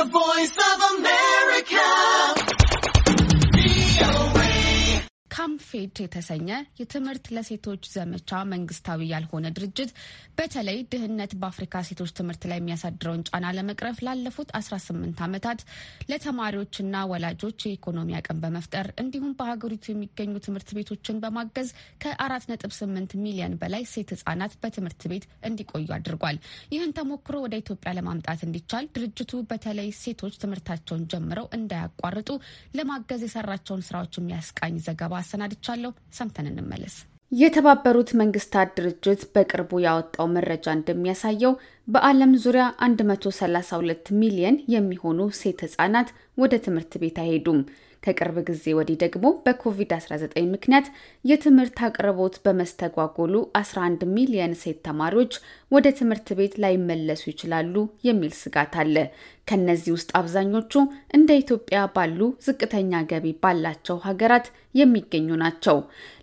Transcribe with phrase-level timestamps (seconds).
[0.00, 0.52] The Voice
[5.40, 9.90] ካምፌድ የተሰኘ የትምህርት ለሴቶች ዘመቻ መንግስታዊ ያልሆነ ድርጅት
[10.38, 15.60] በተለይ ድህነት በአፍሪካ ሴቶች ትምህርት ላይ የሚያሳድረውን ጫና ለመቅረፍ ላለፉት 18 ዓመታት
[16.10, 21.70] ለተማሪዎችና ወላጆች የኢኮኖሚ አቅም በመፍጠር እንዲሁም በሀገሪቱ የሚገኙ ትምህርት ቤቶችን በማገዝ
[22.04, 26.38] ከ4.8 ሚሊዮን በላይ ሴት ህጻናት በትምህርት ቤት እንዲቆዩ አድርጓል።
[26.74, 32.30] ይህን ተሞክሮ ወደ ኢትዮጵያ ለማምጣት እንዲቻል ድርጅቱ በተለይ ሴቶች ትምህርታቸውን ጀምረው እንዳያቋርጡ
[32.78, 36.94] ለማገዝ የሰራቸውን ስራዎች የሚያስቃኝ ዘገባ አሰናድቻለሁ። ሰምተን እንመለስ።
[37.32, 41.52] የተባበሩት መንግስታት ድርጅት በቅርቡ ያወጣው መረጃ እንደሚያሳየው
[41.88, 46.08] በዓለም ዙሪያ 132 ሚሊየን የሚሆኑ ሴት ህጻናት
[46.38, 47.60] ወደ ትምህርት ቤት አይሄዱም።
[48.02, 50.22] ከቅርብ ጊዜ ወዲህ ደግሞ በኮቪድ-19
[50.52, 50.86] ምክንያት
[51.24, 55.32] የትምህርት አቅርቦት በመስተጓጎሉ 11 ሚሊየን ሴት ተማሪዎች
[55.72, 57.74] ወደ ትምህርት ቤት ላይመለሱ ይችላሉ
[58.08, 58.96] የሚል ስጋት አለ።
[59.46, 60.72] ከነዚህ ውስጥ አብዛኞቹ
[61.14, 65.78] እንደ ኢትዮጵያ ባሉ ዝቅተኛ ገቢ ባላቸው ሀገራት የሚገኙ ናቸው።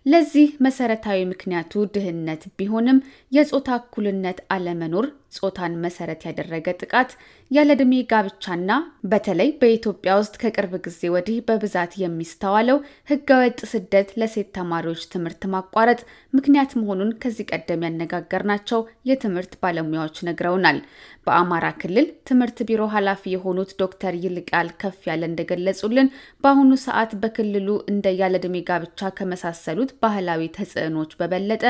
[0.05, 2.99] ለዚህ መሰረታዊ ምክንያቱ ድህነት ቢሆንም
[3.31, 5.05] የጾታ እኩልነት አለመኖር፣
[5.37, 7.09] ጾታን መሰረት ያደረገ ጥቃት፣
[7.51, 8.71] ያለዕድሜ ጋብቻና
[9.11, 12.77] በተለይ በኢትዮጵያ ውስጥ ከቅርብ ጊዜ ወዲህ በብዛት የሚስተዋለው
[13.11, 15.99] ህገወጥ ስደት ለሴት ተማሪዎች ትምህርት ማቋረጥ
[16.33, 20.79] ምክንያት መሆኑን ከዚህ ቀደም ያነጋገርናቸው የትምህርት ባለሙያዎች ነግረውናል።
[21.27, 26.11] በአማራ ክልል ትምህርት ቢሮ ኃላፊ የሆኑት ዶክተር ይልቃል ከፍ ያለ እንደገለጹልን
[26.43, 31.63] በአሁኑ ሰዓት በክልሉ እንደ ያለዕድሜ ጋብቻ ከመሳሰሉት ባህላዊ ተጽዕኖች በበለጠ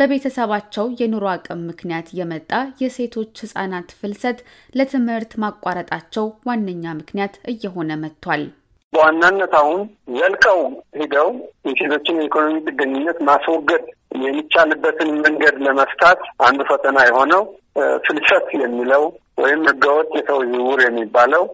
[0.00, 4.38] በቤተሰባቸው የኑሮ አቅም ምክንያት የመጣ የሴቶች ህጻናት ፍልሰት
[4.74, 8.44] ለትምህርት ማቋረጣቸው ዋነኛ ምክንያት እየሆነ መጥቷል።
[8.92, 9.80] በዋናነት አሁን
[10.16, 10.60] ዘልቀው
[11.00, 11.28] ሂደው
[11.66, 17.42] የሴቶችን የኢኮኖሚ ጥገኝነት ማስወገድ የሚቻልበትን መንገድ ለመፍታት አንዱ ፈተና የሆነው
[18.06, 19.04] ፍልሰት የሚለው
[19.42, 21.44] ወይም ህገወጥ የሰው ዝውውር የሚባለው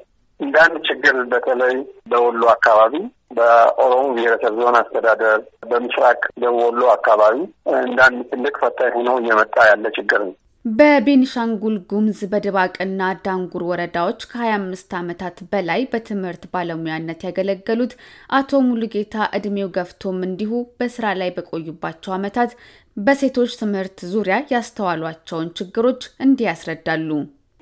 [0.61, 1.75] አንድ ችግር በተለይ
[2.11, 2.95] በወሎ አካባቢ
[3.37, 5.39] በኦሮሞ ብሔረሰብ ዞን አስተዳደር
[5.71, 7.37] በምስራቅ ደቡብ ወሎ አካባቢ
[7.83, 10.35] እንደ አንድ ትልቅ ፈታኝ ሆኖ እየመጣ ያለ ችግር ነው።
[10.67, 17.93] በቤኒሻንጉል ጉሙዝ በድባቅና ዳንጉር ወረዳዎች ከ25 ዓመታት በላይ በትምህርት ባለሙያነት ያገለገሉት
[18.39, 20.51] አቶ ሙሉጌታ እድሜው ገፍቶም እንዲሁ
[20.81, 22.53] በስራ ላይ በቆዩባቸው ዓመታት
[22.97, 27.09] በሴቶች ትምህርት ዙሪያ ያስተዋሏቸውን ችግሮች እንዲህ ያስረዳሉ።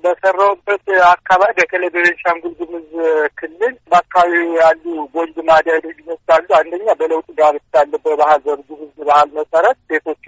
[0.03, 2.89] በሰራውበት አካባቢ በተለይ በቤንሻንጉል ጉሙዝ
[3.39, 4.83] ክልል በአካባቢው ያሉ
[5.13, 6.29] ጎልድ ልማዳዊ ልዩነት
[6.59, 9.77] አንደኛ በለውጥ ጋብቻ አለ። በባህል ጉሙዝ ባህል መሰረት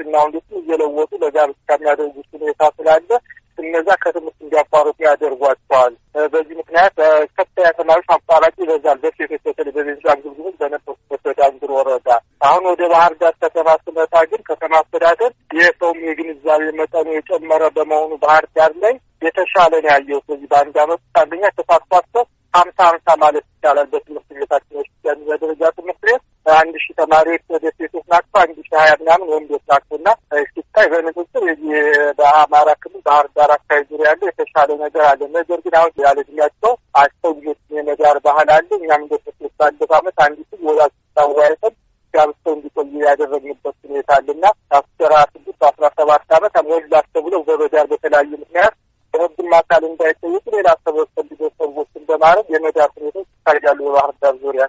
[0.08, 3.10] ሴቶችና ወንዶችን እየለወጡ ለጋብቻ የሚያደርጉት ሁኔታ ስላለ
[3.60, 5.94] እነዛ ከትምህርት እንዲያቋርጡ ያደርጓቸዋል።
[6.34, 6.94] በዚህ ምክንያት
[7.38, 12.10] ከፍተኛ ተማሪዎች አቋራጭ ይበዛል። በሴቶች በተለይ በቤንሻንጉል ጉሙዝ በነበርኩበት በዳንግር ወረዳ።
[12.48, 18.48] አሁን ወደ ባህር ዳር ከተማ ስመጣ ግን ከተማ አስተዳደር የሰውም የግንዛቤ መጠኑ የጨመረ በመሆኑ ባህር
[18.58, 22.24] ዳር ላይ የተሻለ ነው ያየሁት። በዚህ በአንድ አመት አንደኛ ተሳትፏቸው
[22.54, 24.94] ሀምሳ ሀምሳ ማለት ይቻላል። በትምህርት ቤታችን ውስጥ
[25.42, 26.24] ደረጃ ትምህርት ቤት
[26.56, 29.64] አንድ ሺህ ተማሪዎች ወደ ሴቶች ናቸው፣ አንድ ሺህ ሀያ ምናምን ወንዶች
[29.98, 30.08] እና
[30.50, 31.44] ሲታይ በንጽጽር
[32.20, 36.74] በአማራ ክልል ባህር ዳር አካባቢ ዙሪያ ያለው የተሻለ ነገር አለ። ነገር ግን አሁን ያለ እድሜያቸው
[37.02, 37.60] አስተው ልጆች
[38.28, 41.76] ባህል አለ። እኛም እንደ ሴቶች ባለፈው አመት አንዲቱ ወላጅ ታዋይተን
[42.14, 44.46] ጋብተው እንዲቆዩ ያደረግንበት ሁኔታ አለና
[44.78, 48.74] አስራ ስድስት አስራ ሰባት አመት ሞላች ተብለው በመዳር በተለያዩ ምክንያት
[49.14, 54.66] በህግም አካል እንዳይጠይቁ ሌላ ሰዎች ፈልገው ሰዎችን በማድረግ የመዳር ሁኔታዎች ይታያሉ በባህር ዳር ዙሪያ።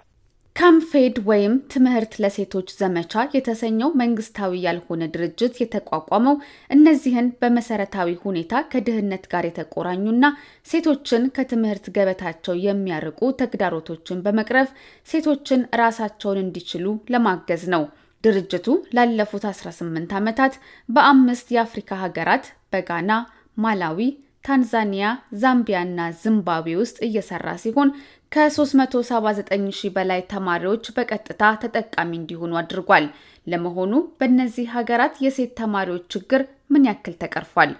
[0.55, 6.35] ካምፌድ ወይም ትምህርት ለሴቶች ዘመቻ የተሰኘው መንግስታዊ ያልሆነ ድርጅት የተቋቋመው
[6.69, 10.25] እነዚህን በመሰረታዊ ሁኔታ ከድህነት ጋር የተቆራኙና
[10.67, 14.71] ሴቶችን ከትምህርት ገበታቸው የሚያርቁ ተግዳሮቶችን በመቅረፍ
[15.07, 16.85] ሴቶችን ራሳቸውን እንዲችሉ
[17.15, 17.85] ለማገዝ ነው።
[18.23, 20.55] ድርጅቱ ላለፉት 18 ዓመታት
[20.89, 23.11] በአምስት የአፍሪካ ሀገራት በጋና፣
[23.57, 24.01] ማላዊ
[24.45, 25.05] ታንዛኒያ፣
[25.41, 27.89] ዛምቢያ እና ዚምባብዌ ውስጥ እየሰራ ሲሆን
[28.31, 29.47] ከ379
[29.77, 33.05] ሺህ በላይ ተማሪዎች በቀጥታ ተጠቃሚ እንዲሆኑ አድርጓል።
[33.47, 36.41] ለመሆኑ በእነዚህ ሀገራት የሴት ተማሪዎች ችግር
[36.73, 37.71] ምን ያክል ተቀርፏል?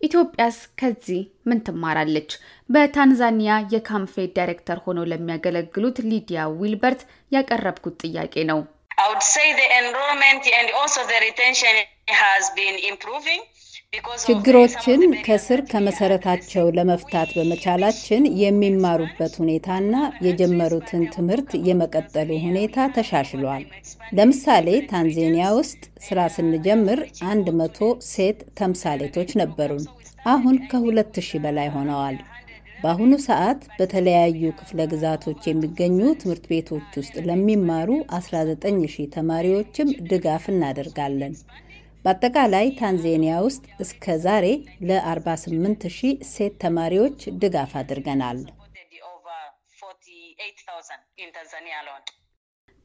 [0.00, 2.30] ኢትዮጵያስ ከዚህ ምን ትማራለች?
[2.68, 7.02] በታንዛኒያ የካምፌድ ዳይሬክተር ሆነው ለሚያገለግሉት ሊዲያ ዊልበርት
[7.32, 8.60] ያቀረብኩት ጥያቄ ነው።
[14.22, 19.94] ችግሮችን ከስር ከመሰረታቸው ለመፍታት በመቻላችን የሚማሩበት ሁኔታና
[20.26, 23.64] የጀመሩትን ትምህርት የመቀጠሉ ሁኔታ ተሻሽሏል።
[24.16, 27.00] ለምሳሌ ታንዛኒያ ውስጥ ስራ ስንጀምር
[27.30, 29.84] አንድ መቶ ሴት ተምሳሌቶች ነበሩን።
[30.26, 32.18] አሁን ከሁለት ሺህ በላይ ሆነዋል።
[32.78, 41.34] በአሁኑ ሰዓት በተለያዩ ክፍለ ግዛቶች የሚገኙ ትምህርት ቤቶች ውስጥ ለሚማሩ 19 ሺህ ተማሪዎችም ድጋፍ እናደርጋለን።
[42.04, 44.46] በአጠቃላይ ታንዛኒያ ውስጥ እስከ ዛሬ
[44.88, 48.40] ለ48 ሺህ ሴት ተማሪዎች ድጋፍ አድርገናል።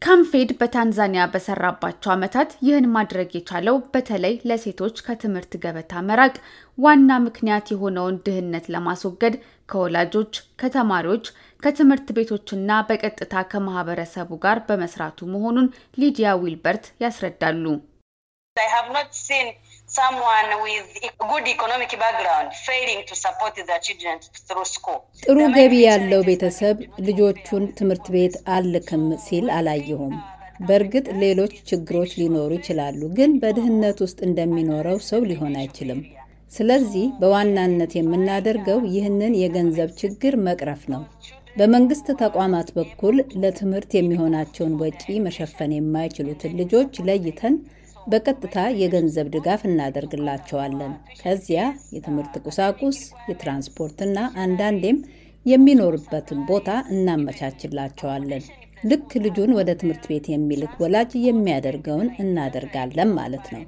[0.02, 6.36] ካምፌድ በታንዛኒያ በሰራባቸው ዓመታት ይህን ማድረግ የቻለው በተለይ ለሴቶች ከትምህርት ገበታ መራቅ
[6.78, 9.36] ዋና ምክንያት የሆነውን ድህነት ለማስወገድ
[9.70, 11.26] ከወላጆች፣ ከተማሪዎች፣
[11.64, 17.66] ከትምህርት ቤቶችና በቀጥታ ከማህበረሰቡ ጋር በመስራቱ መሆኑን ሊዲያ ዊልበርት ያስረዳሉ።
[25.24, 26.78] ጥሩ ገቢ ያለው ቤተሰብ
[27.08, 30.16] ልጆቹን ትምህርት ቤት አልክም ሲል አላየሁም።
[30.68, 36.02] በእርግጥ ሌሎች ችግሮች ሊኖሩ ይችላሉ፣ ግን በድህነት ውስጥ እንደሚኖረው ሰው ሊሆን አይችልም።
[36.52, 41.02] ስለዚህ በዋናነት የምናደርገው ይህንን የገንዘብ ችግር መቅረፍ ነው።
[41.56, 47.56] በመንግስት ተቋማት በኩል ለትምህርት የሚሆናቸውን ወጪ መሸፈን የማይችሉትን ልጆች ለይተን
[48.08, 51.62] በቀጥታ የገንዘብ ድጋፍ እናደርግላቸዋለን። ከዚያ
[51.96, 53.00] የትምህርት ቁሳቁስ፣
[53.30, 55.00] የትራንስፖርትና አንዳንዴም
[55.46, 58.44] የሚኖርበትን ቦታ እናመቻችላቸዋለን።
[58.84, 63.64] ልክ ልጁን ወደ ትምህርት ቤት የሚልክ ወላጅ የሚያደርገውን እናደርጋለን ማለት ነው።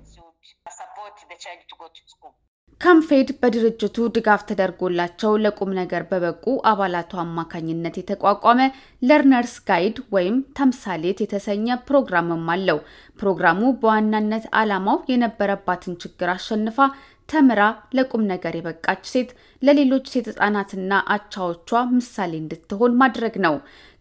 [2.81, 8.61] ካምፌድ በድርጅቱ ድጋፍ ተደርጎላቸው ለቁም ነገር በበቁ አባላቱ አማካኝነት የተቋቋመ
[9.01, 12.79] ለርነርስ ጋይድ ወይም ተምሳሌት የተሰኘ ፕሮግራምም አለው።
[13.19, 16.79] ፕሮግራሙ በዋናነት ዓላማው የነበረባትን ችግር አሸንፋ
[17.31, 17.61] ተምራ
[17.93, 19.29] ለቁም ነገር የበቃች ሴት
[19.61, 23.55] ለሌሎች ሴት ህጻናትና አቻዎቿ ምሳሌ እንድትሆን ማድረግ ነው።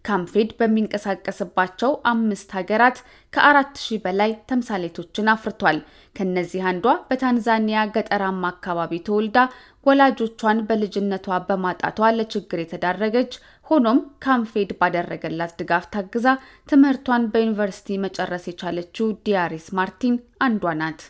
[0.04, 2.98] ካምፌድ በሚንቀሳቀስባቸው አምስት ሀገራት
[3.32, 5.78] ከአራት ሺህ በላይ ተምሳሌቶችን አፍርቷል።
[6.16, 9.38] ከነዚህ አንዷ በታንዛኒያ ገጠራማ አካባቢ ተወልዳ
[9.86, 13.34] ወላጆቿን በልጅነቷ በማጣቷ ለችግር የተዳረገች
[13.66, 16.26] ሆኖም ካምፌድ ባደረገላት ድጋፍ ታግዛ
[16.68, 21.02] ትምህርቷን በዩኒቨርሲቲ መጨረስ የቻለችው ዲያሪስ ማርቲን አንዷ ናት።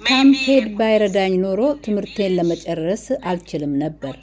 [0.00, 4.14] ካምፔድ ባይረዳኝ ኖሮ ትምህርቴን ለመጨረስ አልችልም ነበር።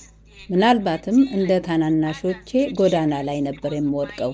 [0.49, 4.31] ምናልባትም እንደ ታናናሾቼ ጎዳና ላይ ነበር የምወድቀው።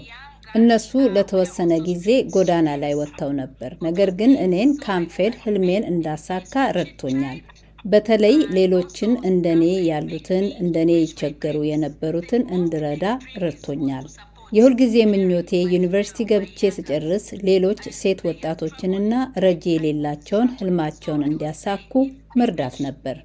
[0.55, 7.39] እነሱ ለተወሰነ ጊዜ ጎዳና ላይ ወጥተው ነበር። ነገር ግን እኔን ካምፌድ ህልሜን እንዳሳካ ረድቶኛል።
[7.85, 13.05] በተለይ ሌሎችን እንደኔ ያሉትን እንደኔ ይቸገሩ የነበሩትን እንድረዳ
[13.43, 14.07] ረድቶኛል።
[14.51, 19.13] የሁልጊዜ ምኞቴ ዩኒቨርሲቲ ገብቼ ስጨርስ ሌሎች ሴት ወጣቶችንና
[19.45, 21.93] ረጂ የሌላቸውን ህልማቸውን እንዲያሳኩ
[22.39, 23.17] መርዳት ነበር።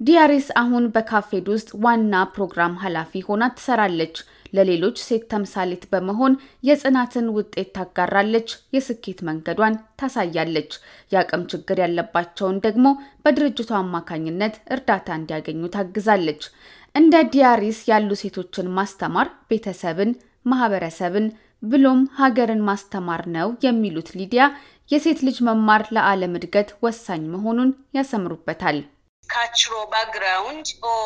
[0.00, 4.14] ዲያሪስ አሁን በካምፌድ ውስጥ ዋና ፕሮግራም ኃላፊ ሆና ትሰራለች።
[4.52, 6.32] ለሌሎች ሴት ተምሳሌት በመሆን
[6.64, 10.72] የጽናትን ውጤት ታጋራለች፣ የስኬት መንገዷን ታሳያለች።
[11.12, 12.86] የአቅም ችግር ያለባቸውን ደግሞ
[13.24, 16.42] በድርጅቱ አማካኝነት እርዳታ እንዲያገኙ ታግዛለች።
[16.94, 20.10] እንደ ዲያሪስ ያሉ ሴቶችን ማስተማር ቤተሰብን፣
[20.46, 21.26] ማህበረሰብን
[21.62, 24.42] ብሎም ሀገርን ማስተማር ነው የሚሉት ሊዲያ
[24.90, 28.78] የሴት ልጅ መማር ለዓለም እድገት ወሳኝ መሆኑን ያሰምሩበታል።
[29.28, 31.02] cultural background or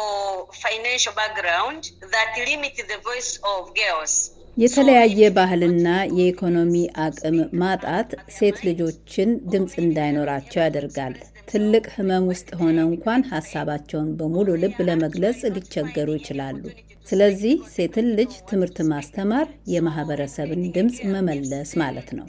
[0.57, 1.81] financial background
[2.15, 4.15] that limit the voice of girls.
[4.57, 5.87] የተለያየ ባህልና
[6.19, 11.15] የኢኮኖሚ አቅም ማጣት ሴት ልጆችን ድምፅ እንዳይኖራቸው ያደርጋል።
[11.49, 16.63] ትልቅ ሕመም ውስጥ ሆነ እንኳን ሀሳባቸውን በሙሉ ልብ ለመግለጽ ሊቸገሩ ይችላሉ።
[17.07, 22.27] ስለዚህ ሴትን ልጅ ትምህርት ማስተማር የማህበረሰብን ድምፅ መመለስ ማለት ነው።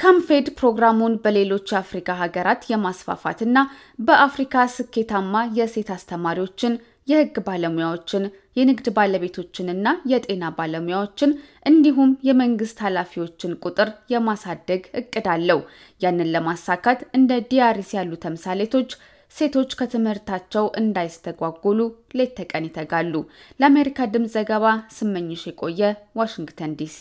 [0.00, 3.58] ካምፌድ ፕሮግራሙን በሌሎች የአፍሪካ ሀገራት የማስፋፋትና
[3.98, 6.72] በአፍሪካ ስኬታማ የሴት አስተማሪዎችን፣
[7.08, 8.24] የህግ ባለሙያዎችን፣
[8.56, 11.30] የንግድ ባለቤቶችንና የጤና ባለሙያዎችን
[11.66, 15.60] እንዲሁም የመንግስት ኃላፊዎችን ቁጥር የማሳደግ እቅድ አለው።
[16.00, 18.92] ያንን ለማሳካት እንደ ዲያሪስ ያሉ ተምሳሌቶች
[19.32, 21.80] ሴቶች ከትምህርታቸው እንዳይስተጓጎሉ
[22.18, 23.14] ሌት ተቀን ይተጋሉ።
[23.60, 25.82] ለአሜሪካ ድምፅ ዘገባ ስመኝሽ የቆየ
[26.16, 26.98] ዋሽንግተን ዲሲ